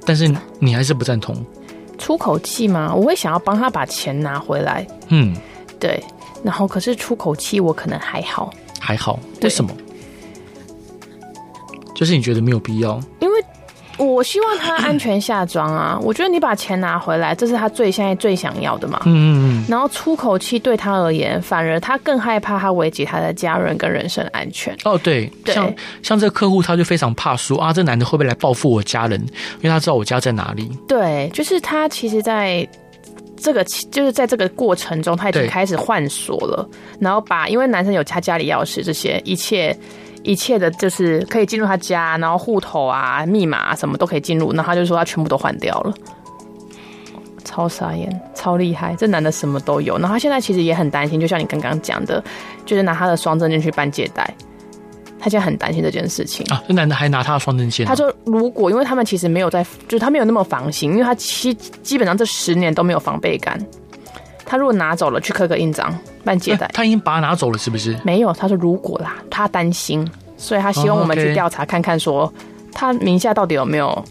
[0.06, 1.36] 但是你还是不赞同？
[1.98, 2.94] 出口气吗？
[2.94, 4.86] 我会想要帮他把钱拿回来。
[5.10, 5.36] 嗯。
[5.80, 6.04] 对。
[6.44, 8.54] 然后可是出口气，我可能还好。
[8.80, 9.72] 还好，为什么？
[11.96, 13.35] 就是你觉得没有必要，因为
[13.98, 15.98] 我希望他安全下装啊。
[16.04, 19.02] 我觉得你把钱拿回来，这是他最现在最想要的嘛。
[19.06, 19.26] 嗯嗯
[19.60, 19.66] 嗯。
[19.70, 24.76] 然后出口气对他而言，反而他更害怕他危及他的家人跟人身安全。
[24.84, 29.20] 哦，对，对，像像这个客户，他就非常怕说啊，这男的会不会来报复我家人？
[29.62, 30.70] 因为他知道我家在哪里。
[30.88, 32.68] 对，就是他其实，在。
[33.38, 36.68] 这个就是在这个过程中，他已经开始换锁了，
[37.00, 39.78] 然后把因为男生有他家里钥匙，这些一切
[40.26, 45.94] 一切的，就是可以进入他家，然后户头啊、密码啊什么都可以进入，然后他就说他全部都换掉了，
[47.44, 52.24] 超傻眼，超厉害，这男的什么都有，然后他现在其实也很担心，就像你刚刚讲的，
[52.66, 54.34] 就是拿他的双证件去办借贷。
[55.18, 56.62] 他现在很担心这件事情啊！
[56.68, 57.84] 这男的还拿他的双证件。
[57.84, 63.60] 他说：“如果因为他们其实没有在，就是他没有那么防心，因为他基基本上这十年都没有防备感。
[64.46, 65.92] 他如果拿走了，去刻个印章
[66.26, 67.98] 办借贷，他已经把他拿走了，是不是？
[68.04, 68.34] 没有。
[68.34, 72.32] 他说如果啦，他担心，所以他希望我们去调查看看，说
[72.74, 74.04] 他名下到底有没有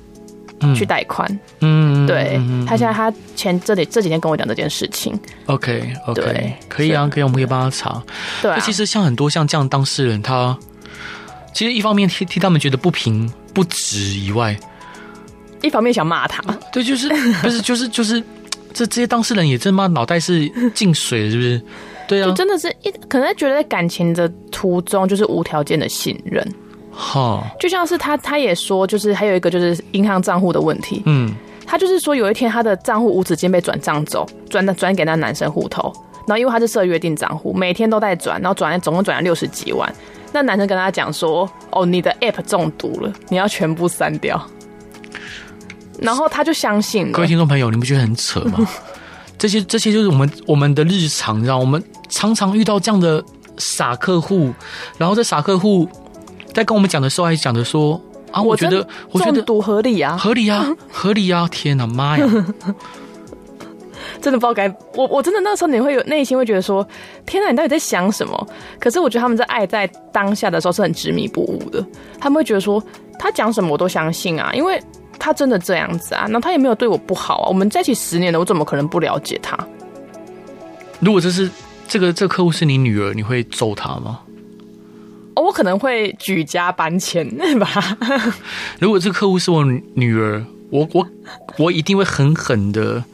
[0.75, 1.29] 去贷款。
[1.61, 2.41] 嗯，对。
[2.67, 5.19] 他现在他前这里这几天跟我讲这件事情。
[5.47, 8.03] OK，OK，可以啊，可以，我们可以帮他查。
[8.41, 10.57] 对啊，其实像很多像这样当事人，他。
[11.53, 14.59] 其实一方面替替他们觉得不平不值以外，
[15.63, 16.43] 一方面想骂他。
[16.73, 17.09] 对，就是
[17.41, 18.21] 不是就是就是
[18.73, 21.63] 这这些当事人也真妈脑袋是进水了，是不是？
[22.07, 26.47] 对啊，就真的是一可能觉得在感情的途中就是无条件的信任。
[26.93, 31.03] 哈，就像是他他也说，就是还有一个就是银行账户的问题。
[31.07, 31.35] 嗯，
[31.67, 35.93] 他就是说有一天他的账户无止境被转账走，转的转给那男生户头，
[36.27, 39.93] 然后因为他是设约定账户，每天都在转，然后转总共转了六十几万。
[40.33, 44.41] 那男生跟他讲说：“哦，你的 App 中毒了，你要全部删掉。”
[45.99, 47.13] 然后他就相信了。
[47.13, 48.69] 各位听众朋友，你不觉得很扯吗？
[49.39, 53.23] 这些这些就是我们我们的日常，你知道，我们常常遇到这样的
[53.59, 54.53] 傻客户，
[54.99, 55.89] 然后这傻客户
[56.53, 58.01] 在跟我们讲的时候，还讲的说
[58.33, 61.49] ：“啊，我觉得，我觉得中毒合理啊，合理啊， 合理啊！
[61.51, 62.27] 天哪，妈呀！”
[64.21, 66.87] 真的不知道该我，我真的那时候你会有内心会觉得说，
[67.27, 68.49] 天哪，你到底在想什么？
[68.79, 71.85] 可是我觉得他们在爱在当下的时候是很执迷不悟的，
[72.19, 72.83] 他们会觉得说
[73.19, 74.83] 他讲什么我都相信啊，因为
[75.19, 79.57] 他真的这样子啊，那他也没有对我不好啊，我们在一起十年了，我怎么可能不了解他？
[81.01, 81.51] 如果这是
[81.89, 84.21] 这个这个客户是你女儿，你会揍他吗？
[85.35, 87.69] 哦，我可能会举家搬迁吧。
[88.79, 91.07] 如果这个客户是我女儿，我我
[91.59, 93.05] 我一定会狠狠的。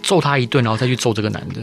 [0.00, 1.60] 揍他一顿，然后再去揍这个男的，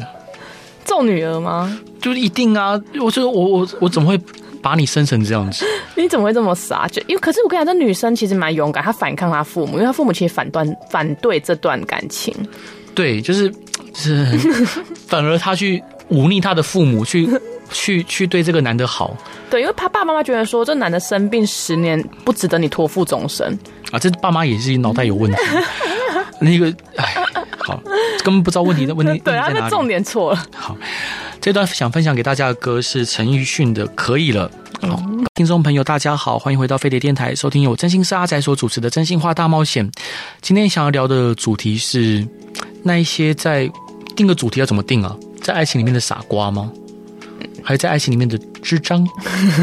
[0.84, 1.80] 揍女儿吗？
[2.02, 2.80] 就是一定啊！
[3.00, 4.20] 我说我我我怎么会
[4.66, 5.64] 把你生成这样子？
[5.94, 6.88] 你怎么会这么傻？
[6.88, 12.34] 就因为可是我跟你讲，这女生其实蛮勇敢，她反抗她父母，因为她父母其实反断反对这段感情。
[12.96, 13.54] 对，就是
[13.94, 14.26] 是，
[15.08, 17.30] 反而她去忤逆她的父母，去
[17.70, 19.16] 去去对这个男的好。
[19.52, 23.48] 对，因为他爸爸妈妈觉得说，这男的生病十年不值得你托付终身
[23.92, 24.00] 啊！
[24.00, 25.38] 这爸妈也是脑袋有问题。
[26.42, 27.16] 那个，哎，
[27.60, 27.80] 好，
[28.24, 29.20] 根本不知道问题的问题。
[29.20, 30.46] 对啊，那重点错了。
[30.56, 30.76] 好，
[31.46, 34.52] 这段想分享给大家的歌是陈奕迅的《可以了》。
[34.90, 35.00] 好，
[35.36, 39.88] 听众朋友大家好，欢迎回到飞碟电台，收听由真心是阿仔所主持的《真心话大冒险》。
[40.42, 42.28] 今天想要聊的主题是
[42.82, 43.70] 那一些在
[44.16, 45.16] 定个主题要怎么定啊？
[45.40, 46.72] 在爱情里面的傻瓜吗？
[47.64, 49.08] 还是在爱情里面的智障，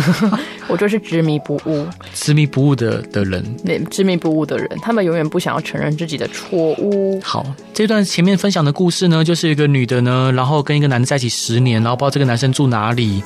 [0.69, 3.45] 我就是执迷不悟、执迷不悟的的人。
[3.65, 7.21] 那执迷不悟的人，他们永远不想要承认自己的错误。
[7.23, 7.45] 好，
[7.75, 13.23] 这段前面分享的故事呢，就是一个女的呢，然后跟一个男的在一起十年，然后不知道这个男生住哪里。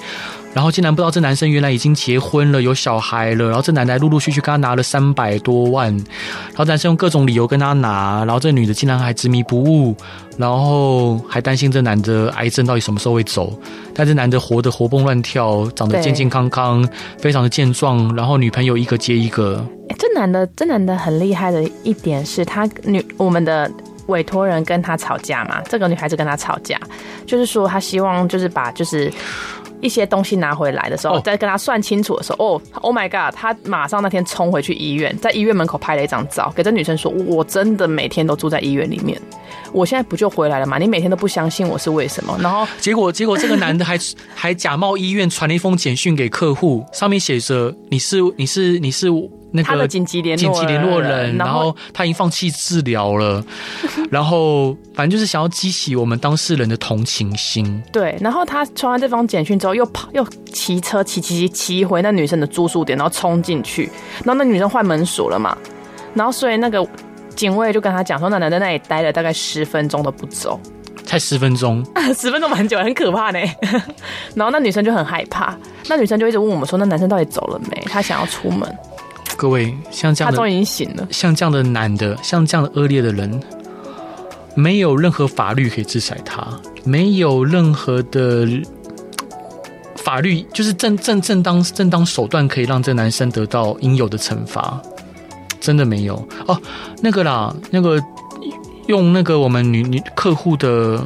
[0.57, 3.45] 然后竟然不知道这男生原来已经结婚了，有小孩了。
[3.45, 9.95] 然后这男的陆陆续续跟他拿了三百多万，然后男生用各种理由跟他拿，然后这女的竟然还执迷不悟，
[10.39, 13.53] 然后还担心这男的癌症到底什么时候会走。
[13.95, 16.89] 但这男的活得活蹦乱跳，长得健健康康，
[17.19, 18.17] 非常的健壮。
[18.17, 19.63] 然后女朋友一个接一个。
[19.99, 23.71] 这男的，这男的很厉害的一点是他女我们的
[24.07, 26.81] 委托人跟他吵架嘛，这个女孩子跟他吵架，
[27.27, 29.13] 就是说他希望就是把就是。
[29.87, 33.35] 一些东西拿回来的时候，在跟他算清楚的时候，哦，Oh my God！
[33.35, 39.17] 他马上那天冲回去医院，在医院门口拍了一张照，给这女生说：“我真的每天都住在医院里面，
[39.73, 40.77] 我现在不就回来了吗？
[40.77, 43.97] 你每天都不相信我是为什么？”然后结果，结果这个男的还
[44.35, 49.07] 还假冒医院传了一封简讯给客户，上面写着：“你是你是你是。
[49.57, 53.45] 你是”那个他的紧急联紧急联络人，然后他已经放弃治疗了，
[54.11, 57.83] 然后反正就是想要激起我们当事人的同情心。
[57.93, 63.91] 对，然后他传完这封简讯之后，又跑又骑车骑骑骑回那女生的住宿点，然后冲进去，
[64.25, 65.57] 然后那女生换门锁了嘛，
[66.15, 66.87] 然后所以那个
[67.35, 70.59] 警卫就跟他讲说，那男的在那里待了大概十分钟都不走，
[71.05, 71.85] 才十分钟，
[72.17, 73.39] 十分钟蛮久，很可怕呢。
[74.35, 75.55] 然后那女生就很害怕，
[75.89, 77.83] 那女生就一直问我们说，那男生到底走了没？
[77.91, 78.77] 他想要出门。
[79.37, 81.07] 各位，像这样的，他终于已经醒了。
[81.11, 83.41] 像这样的男的，像这样的恶劣的人，
[84.55, 86.47] 没有任何法律可以制裁他，
[86.85, 88.49] 没有任何的
[89.97, 94.81] 法律，就是正正正当正当手段可以让这男生得到应有的惩罚，
[95.61, 96.61] 真的没有哦。
[97.03, 98.03] 那个啦，那个
[98.87, 101.05] 用那个我们女女客户的。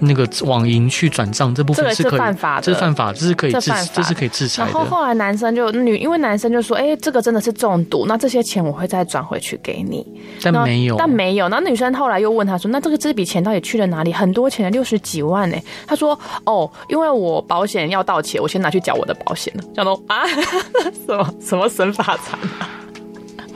[0.00, 4.70] 那个网银去转账这部分是可以，这是犯法的，这是犯法，这是可以制，这，这是可以制裁的。
[4.70, 10.06] 然后后来男生就女，因为男生就说：“哎、欸，这个真的是中毒，那这些钱我会再转回去给你。”
[10.42, 11.48] 但没有，但没有。
[11.48, 14.12] 那女生后来又问他说：“那这个这笔钱到底去了哪里？
[14.12, 15.56] 很多钱，六十几万呢？”
[15.86, 20.26] 他说：“哦，因为我保险要到期，我先拿去缴我的保险了。”讲东啊，
[21.06, 22.38] 什么什么神法财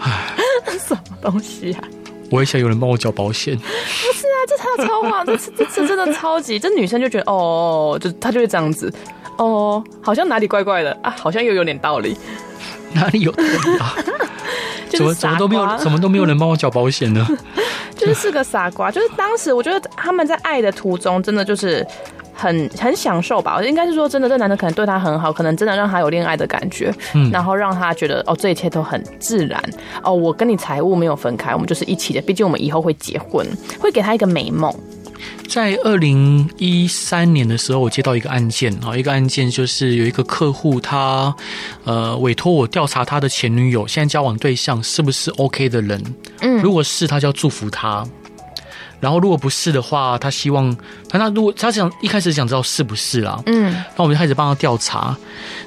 [0.79, 1.85] 什么东西啊？
[2.33, 3.55] 我也想有人帮我缴保险。
[3.57, 6.59] 不是啊，这超超话，这这这真的超级。
[6.59, 8.93] 这女生就觉得哦，就她就会这样子，
[9.37, 12.17] 哦，好像哪里怪怪的啊，好像又有点道理。
[12.95, 13.95] 哪里有道理啊？
[14.89, 17.27] 怎么怎么都没有，怎么都没有人帮我缴保险呢？
[17.97, 18.91] 就是是个傻瓜。
[18.91, 21.87] 就是当时我觉得他们在爱的途中，真的就是。
[22.35, 29.63] 很很享受吧，我应该是说真的，这男的可能对他很好，可能真的让他有恋爱的感觉，嗯，然后让他觉得哦，这一切都很自然。
[30.03, 33.47] 哦，我跟你财务没有分开，我们就是一起的，毕竟我们以后会结婚，
[33.79, 34.75] 会给他一个美梦。
[35.49, 41.35] 在二零一三年的时候，我接到一个案件啊，一个案件就是有一个客户他
[41.85, 46.03] 呃委托我调查他的前女友现在交往对象是不是 OK 的人，
[46.41, 48.05] 嗯，如果是，他就要祝福他。
[49.03, 50.75] 然后如果不是的话，他希望
[51.09, 55.17] 他那如果他想一开始想知道是不是啦，嗯，那我们就开始帮他调查。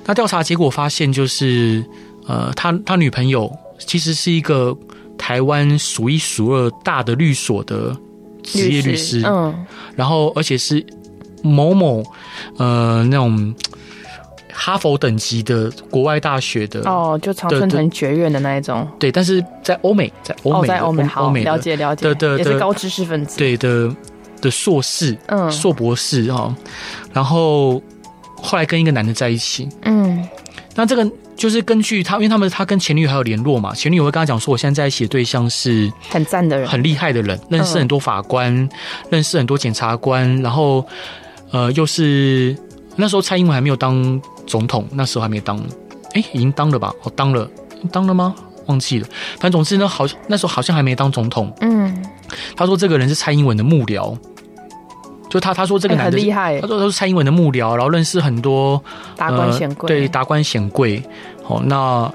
[0.05, 1.83] 那调查结果发现就是，
[2.27, 4.73] 呃，他他女朋友其实是一个
[5.17, 7.93] 台湾数一数二大的律所的
[8.41, 9.53] 职业律师，嗯，
[9.97, 10.85] 然后而且是
[11.43, 12.01] 某某
[12.57, 13.53] 呃那种。
[14.57, 22.07] 哈佛等级的国外大学的哦，就常春藤学院的那一种，对，但是在欧美，在欧美，在欧美，欧美了解了解。
[22.07, 23.93] 的的，也是高知识分子，对的
[24.41, 26.55] 的硕士，嗯，硕博士哈，
[27.11, 27.83] 然后
[28.37, 30.25] 后来跟一个男的在一起，嗯，
[30.73, 38.69] 那这个就是根据他，因为他们他跟前女友还有联络嘛，前女友会跟他讲说，我现在在一起的对象是很赞的人，很厉害的人，认识很多法官，
[39.09, 40.85] 认识很多检察官，然后
[41.51, 42.55] 呃，又是
[42.95, 44.21] 那时候蔡英文还没有当。
[44.45, 45.57] 总统那时候还没当，
[46.13, 46.93] 哎、欸，已经当了吧？
[47.03, 47.49] 哦，当了，
[47.91, 48.35] 当了吗？
[48.67, 49.07] 忘记了。
[49.33, 51.53] 反正总之呢，好像，那时候好像还没当总统。
[51.61, 52.03] 嗯，
[52.55, 54.17] 他说这个人是蔡英文的幕僚，
[55.29, 58.83] 就他他说这个男的、欸、很厉害，他说他是蔡英文的幕僚，然后认识很多
[59.15, 61.03] 达官显贵、呃，对，达官显贵。
[61.43, 62.11] 好，那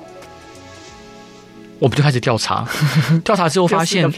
[1.79, 2.67] 我们就开始调查，
[3.25, 4.11] 调查之后发现，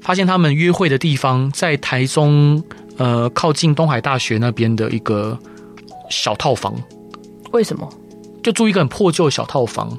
[0.00, 2.62] 发现他们约会的地方在台中，
[2.98, 5.36] 呃，靠近东海大学那边的一个
[6.08, 6.72] 小套房。
[7.52, 7.88] 为什么？
[8.42, 9.96] 就住一个很破旧的小套房，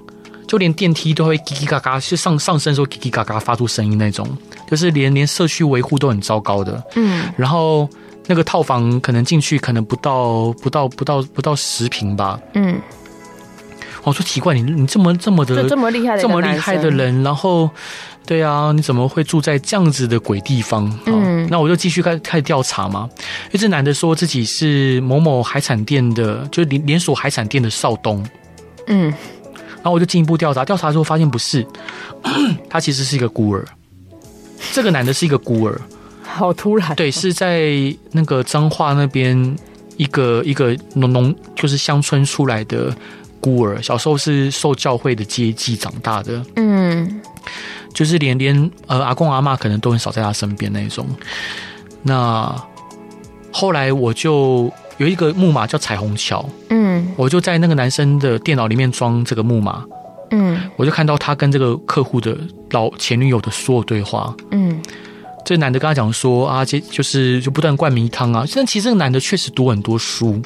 [0.48, 4.28] 就连电梯都会叽叽嘎嘎，是上上升的时候叽叽嘎嘎发出声音那种，
[4.70, 6.84] 就是连连社区维护都很糟糕的。
[6.96, 7.88] 嗯，然后
[8.28, 12.40] 那个套房可能进去可能不到不到不到不到十平吧。
[12.56, 12.82] 嗯，
[14.04, 17.70] 我说奇怪，你你这么这么的这么厉害的这么厉害的人，然后
[18.26, 20.90] 对啊，你怎么会住在这样子的鬼地方？
[21.06, 23.10] 嗯，那我就继续开开始调查嘛。
[23.48, 28.26] 因为这男的说自己是某某海产店的，就是连连锁海产店的少东。
[28.88, 29.10] 嗯，
[29.76, 31.66] 然后我就进一步调查，调查之后发现不是，
[32.70, 33.68] 他其实是一个孤儿。
[34.72, 35.82] 这个男的是一个孤儿，
[36.24, 36.96] 好突然。
[36.96, 37.72] 对，是在
[38.12, 39.58] 那个彰化那边
[39.98, 42.96] 一个一个农农，就是乡村出来的
[43.40, 46.46] 孤儿，小时候是受教会的接济长大的。
[46.56, 47.22] 嗯，
[48.02, 51.06] 就是连连呃阿公阿妈可能都很少在他身边那种。
[52.02, 52.52] 那
[53.52, 59.86] 后来我就有一个木马叫彩虹桥，嗯，我就在那个男生的电脑里面装这个木马。
[60.32, 62.36] 嗯，我就看到他跟这个客户的
[62.72, 64.36] 老前女友的所有对话。
[64.50, 64.82] 嗯，
[65.46, 68.44] 这男的跟他讲说啊，这就是就不断灌迷汤啊。
[68.56, 70.42] 但其实这个男的确实读很多书，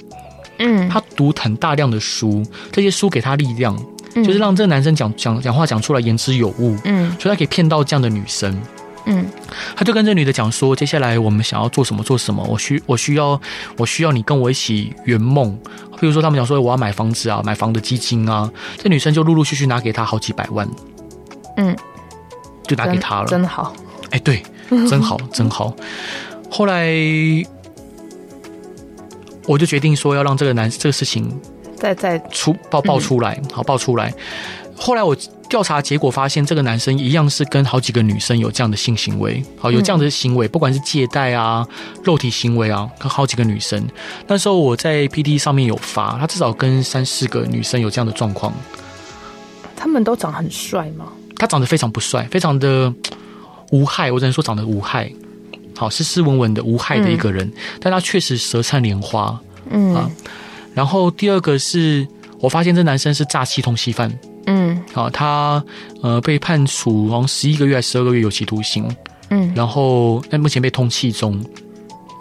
[0.60, 3.82] 嗯，他读很大量的书，这些书给他力量，
[4.24, 6.78] 就是让这个男生讲讲讲话讲出来言之有物。
[6.86, 8.60] 嗯，所以他可以骗到这样的女生。
[9.08, 9.24] 嗯，
[9.76, 13.40] 他就跟这女的讲说，接下来我们想要做什么做什么，我需我需要
[13.78, 15.56] 我需要你跟我一起圆梦。
[16.00, 20.68] 比如说他们讲说我要买房子啊，买房的基金啊，这女生就陆陆续续拿给他好几百万，
[21.58, 21.76] 嗯，
[22.68, 23.74] 就拿给他了，真，真好，
[24.10, 24.44] 哎，对，
[24.90, 25.74] 真好，真好。
[26.50, 26.92] 后来
[29.46, 31.30] 我就决定说要让这个男这个事情
[31.76, 34.14] 再再出爆爆出来，好爆出来。
[34.78, 35.16] 后来我
[35.48, 41.66] 调查结果发现，这个男生一样是跟好几个女生有这样的性行为，好有这样的行为，不管是借贷啊、
[42.04, 43.82] 肉体行为啊，跟好几个女生。
[44.28, 48.54] 那时候我在 P D 上面有发，他至少跟三四个女生有这样的状况。
[49.78, 51.06] 他们都长很帅吗？
[51.38, 52.94] 他长得非常不帅，非常的
[53.72, 55.10] 无害，我只能说长得无害，
[55.78, 59.40] 好斯斯文文的无害的一个人，嗯、但他确实舌灿莲花。
[59.70, 60.12] 嗯啊，
[60.76, 62.06] 然后第二个是
[62.40, 64.12] 我发现这男生是诈欺通缉犯。
[64.48, 65.64] 嗯，啊，他
[66.04, 68.88] 呃被判处好像十一个月还是十二个月有期徒刑，
[69.32, 71.44] 嗯，然后在目前被通缉中，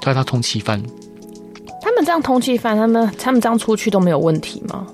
[0.00, 0.82] 他是他通缉犯。
[1.82, 4.86] 他们这样通缉犯，他们他们这样出去都没有问题吗？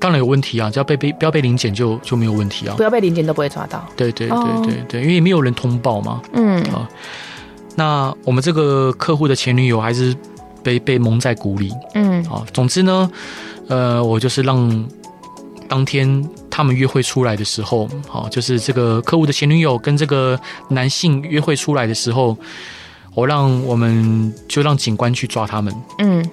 [0.00, 3.86] 当然有问题啊，只要被被不要被临检就就没有问题啊，不要被临检都不会抓到。
[3.96, 6.20] 对对对对对，因为没有人通报嘛。
[6.32, 6.88] 嗯，啊，
[7.76, 10.14] 那我们这个客户的前女友还是
[10.66, 11.72] 被被蒙在鼓里。
[11.94, 13.08] 嗯，好，总之呢，
[13.68, 14.84] 呃，我就是让。
[15.68, 16.06] 当天
[16.48, 22.38] 他们约会出来的时候，好，就是这个客户的前女友跟这个男性约会出来的时候，
[23.16, 26.24] 我让我们就让警官去抓他们，嗯，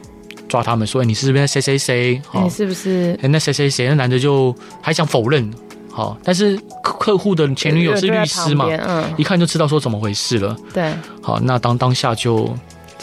[0.47, 2.21] 抓他们说，你是不是谁谁谁？
[2.43, 3.17] 你是不是？
[3.23, 3.87] 那谁谁谁？
[3.87, 5.51] 那男的就还想否认，
[5.89, 10.93] 好，但是客户的前女友是律师嘛，嗯，一看就知道说怎么回事了，对，
[11.23, 12.55] 好，那当当下就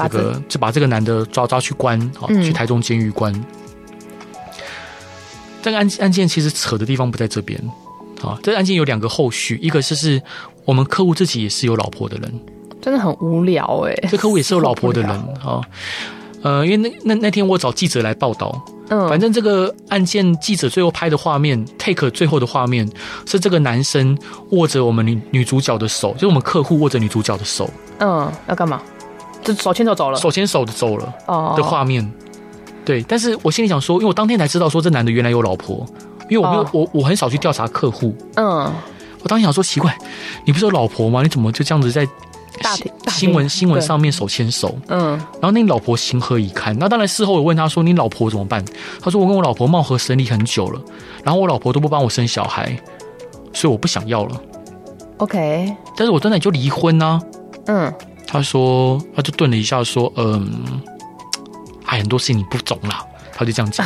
[0.09, 3.33] 这个就把这个男的抓抓去关，好，去台中监狱关。
[5.63, 7.61] 这个案案件其实扯的地方不在这边，
[8.23, 10.21] 啊，这个案件有两个后续，一个是是
[10.65, 12.41] 我们客户自己也是有老婆的人，
[12.81, 14.09] 真的很无聊哎、欸。
[14.11, 15.11] 这客户也是有老婆的人
[15.45, 15.61] 啊，
[16.43, 18.59] 呃，因为那那那天我找记者来报道，
[18.89, 22.91] 嗯，反正这个案件记者最后拍的画面，take 最后的画面
[23.27, 24.17] 是这个男生
[24.53, 28.81] 握着我们女女主角的手，就是我们客户握着女主角的手，嗯，要干嘛？
[29.43, 32.11] 就手牵手走了，手牵手的走了，哦，的画面。
[32.85, 35.87] 对，但是我心里想说，因为我当天才知道说这男的原来有老婆，
[36.29, 36.75] 因为我没有、oh.
[36.75, 38.15] 我我很少去调查客户。
[38.37, 38.73] 嗯，
[39.23, 39.97] 我当时想说奇怪，
[40.45, 41.23] 你不是有老婆吗？
[41.23, 42.07] 你怎么就这样子在
[43.09, 44.75] 新闻新闻上面手牵手？
[44.89, 46.77] 嗯，然后那你老婆情何以堪？
[46.79, 48.65] 那当然事后我问他说，你老婆怎么办？
[49.01, 50.81] 他说我跟我老婆貌合神离很久了，
[51.23, 52.77] 然后我老婆都不帮我生小孩，
[53.53, 54.41] 所以我不想要了。
[55.19, 57.23] OK，但是我真的就离婚呢、啊。
[57.67, 57.95] 嗯，
[58.31, 60.49] 他说他就顿了一下说，嗯。
[61.87, 63.03] 哎，很多事情你不懂啦，
[63.35, 63.85] 他就这样讲。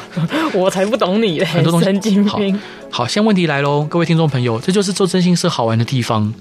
[0.56, 1.84] 我才不懂你嘞，很多东西。
[1.84, 2.58] 神经病。
[2.90, 6.32] 好，好，现在问题来喽，各位听众朋友，这就是做真心社好玩的地方。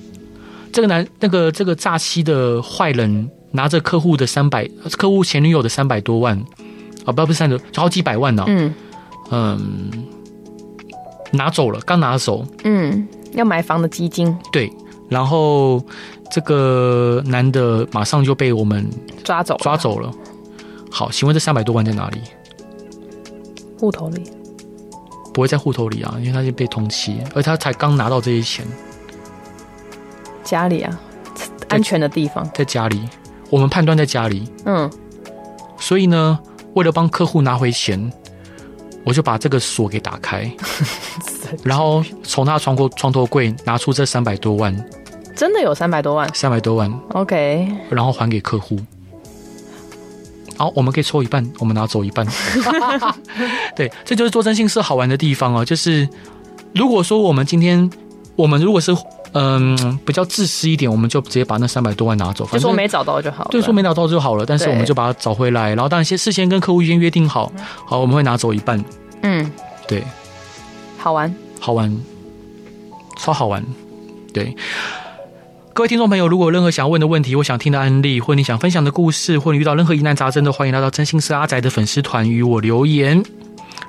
[0.72, 4.66] 这个男，那个这个诈欺的坏人，拿着客户的三百，
[4.98, 6.42] 客户前女友的三百多万，
[7.04, 8.46] 啊，不，不是三百多，好几百万呢、啊。
[8.48, 8.74] 嗯
[9.32, 9.92] 嗯，
[11.32, 12.48] 拿走了，刚拿走。
[12.64, 14.34] 嗯，要买房的基金。
[14.50, 14.72] 对，
[15.12, 15.84] 然后
[16.32, 18.90] 这个男的马上就被我们
[19.26, 20.10] 抓走，抓走了。
[20.90, 22.22] 好，请问这三百多万在哪里？
[23.78, 24.24] 户头里？
[25.34, 28.66] 不会在户头里啊，因为他是被通缉，而他才刚拿到这些钱。
[30.46, 30.98] 家里啊，
[31.68, 33.02] 安全的地方，在家里。
[33.50, 34.50] 我们判断在家里。
[34.64, 34.90] 嗯。
[35.78, 36.40] 所以呢，
[36.74, 38.10] 为了帮客户拿回钱，
[39.04, 40.50] 我就把这个锁给打开，
[41.66, 44.74] 然后从他床头床头柜拿出这三百多万。
[45.42, 46.30] 真的有三百多万？
[46.36, 46.94] 三百多万。
[47.14, 47.68] OK。
[47.90, 48.80] 然后还给客户。
[50.56, 52.24] 好，我们可以抽一半，我们拿走一半。
[53.76, 55.66] 对，这就是做征信社好玩的地方哦。
[55.66, 56.08] 就是
[56.76, 57.90] 如果说我们今天，
[58.36, 58.96] 我们如果是
[59.34, 63.50] 嗯比较自私一点，我们就直接把那三百多万拿走，就说没找到就好了。
[63.50, 64.46] 对，说没找到就好了。
[64.46, 67.52] 但是我们就把它找回来，然后当然先事先跟客户先约定好，
[67.84, 68.86] 好，我们会拿走一半。
[69.24, 69.52] 嗯，
[69.88, 70.04] 对，
[71.00, 72.00] 好玩，好玩，
[73.18, 73.66] 超好玩。
[74.34, 74.56] 对，
[75.82, 83.20] 各位听众朋友，如果有任何想问的问题，我想听的案例，或你想分享的故事，或你遇到任何疑难杂症，都欢迎来到真心是阿宅的粉丝团与我留言。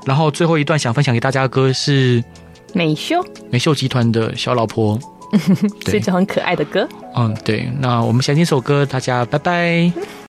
[0.06, 2.24] 然后最后一段想分享给大家的歌是
[2.72, 4.98] 美秀美秀集团的小老婆，
[5.86, 6.88] 是一首很可爱的歌。
[7.14, 9.92] 嗯，对，那我们先听首歌，大家拜拜。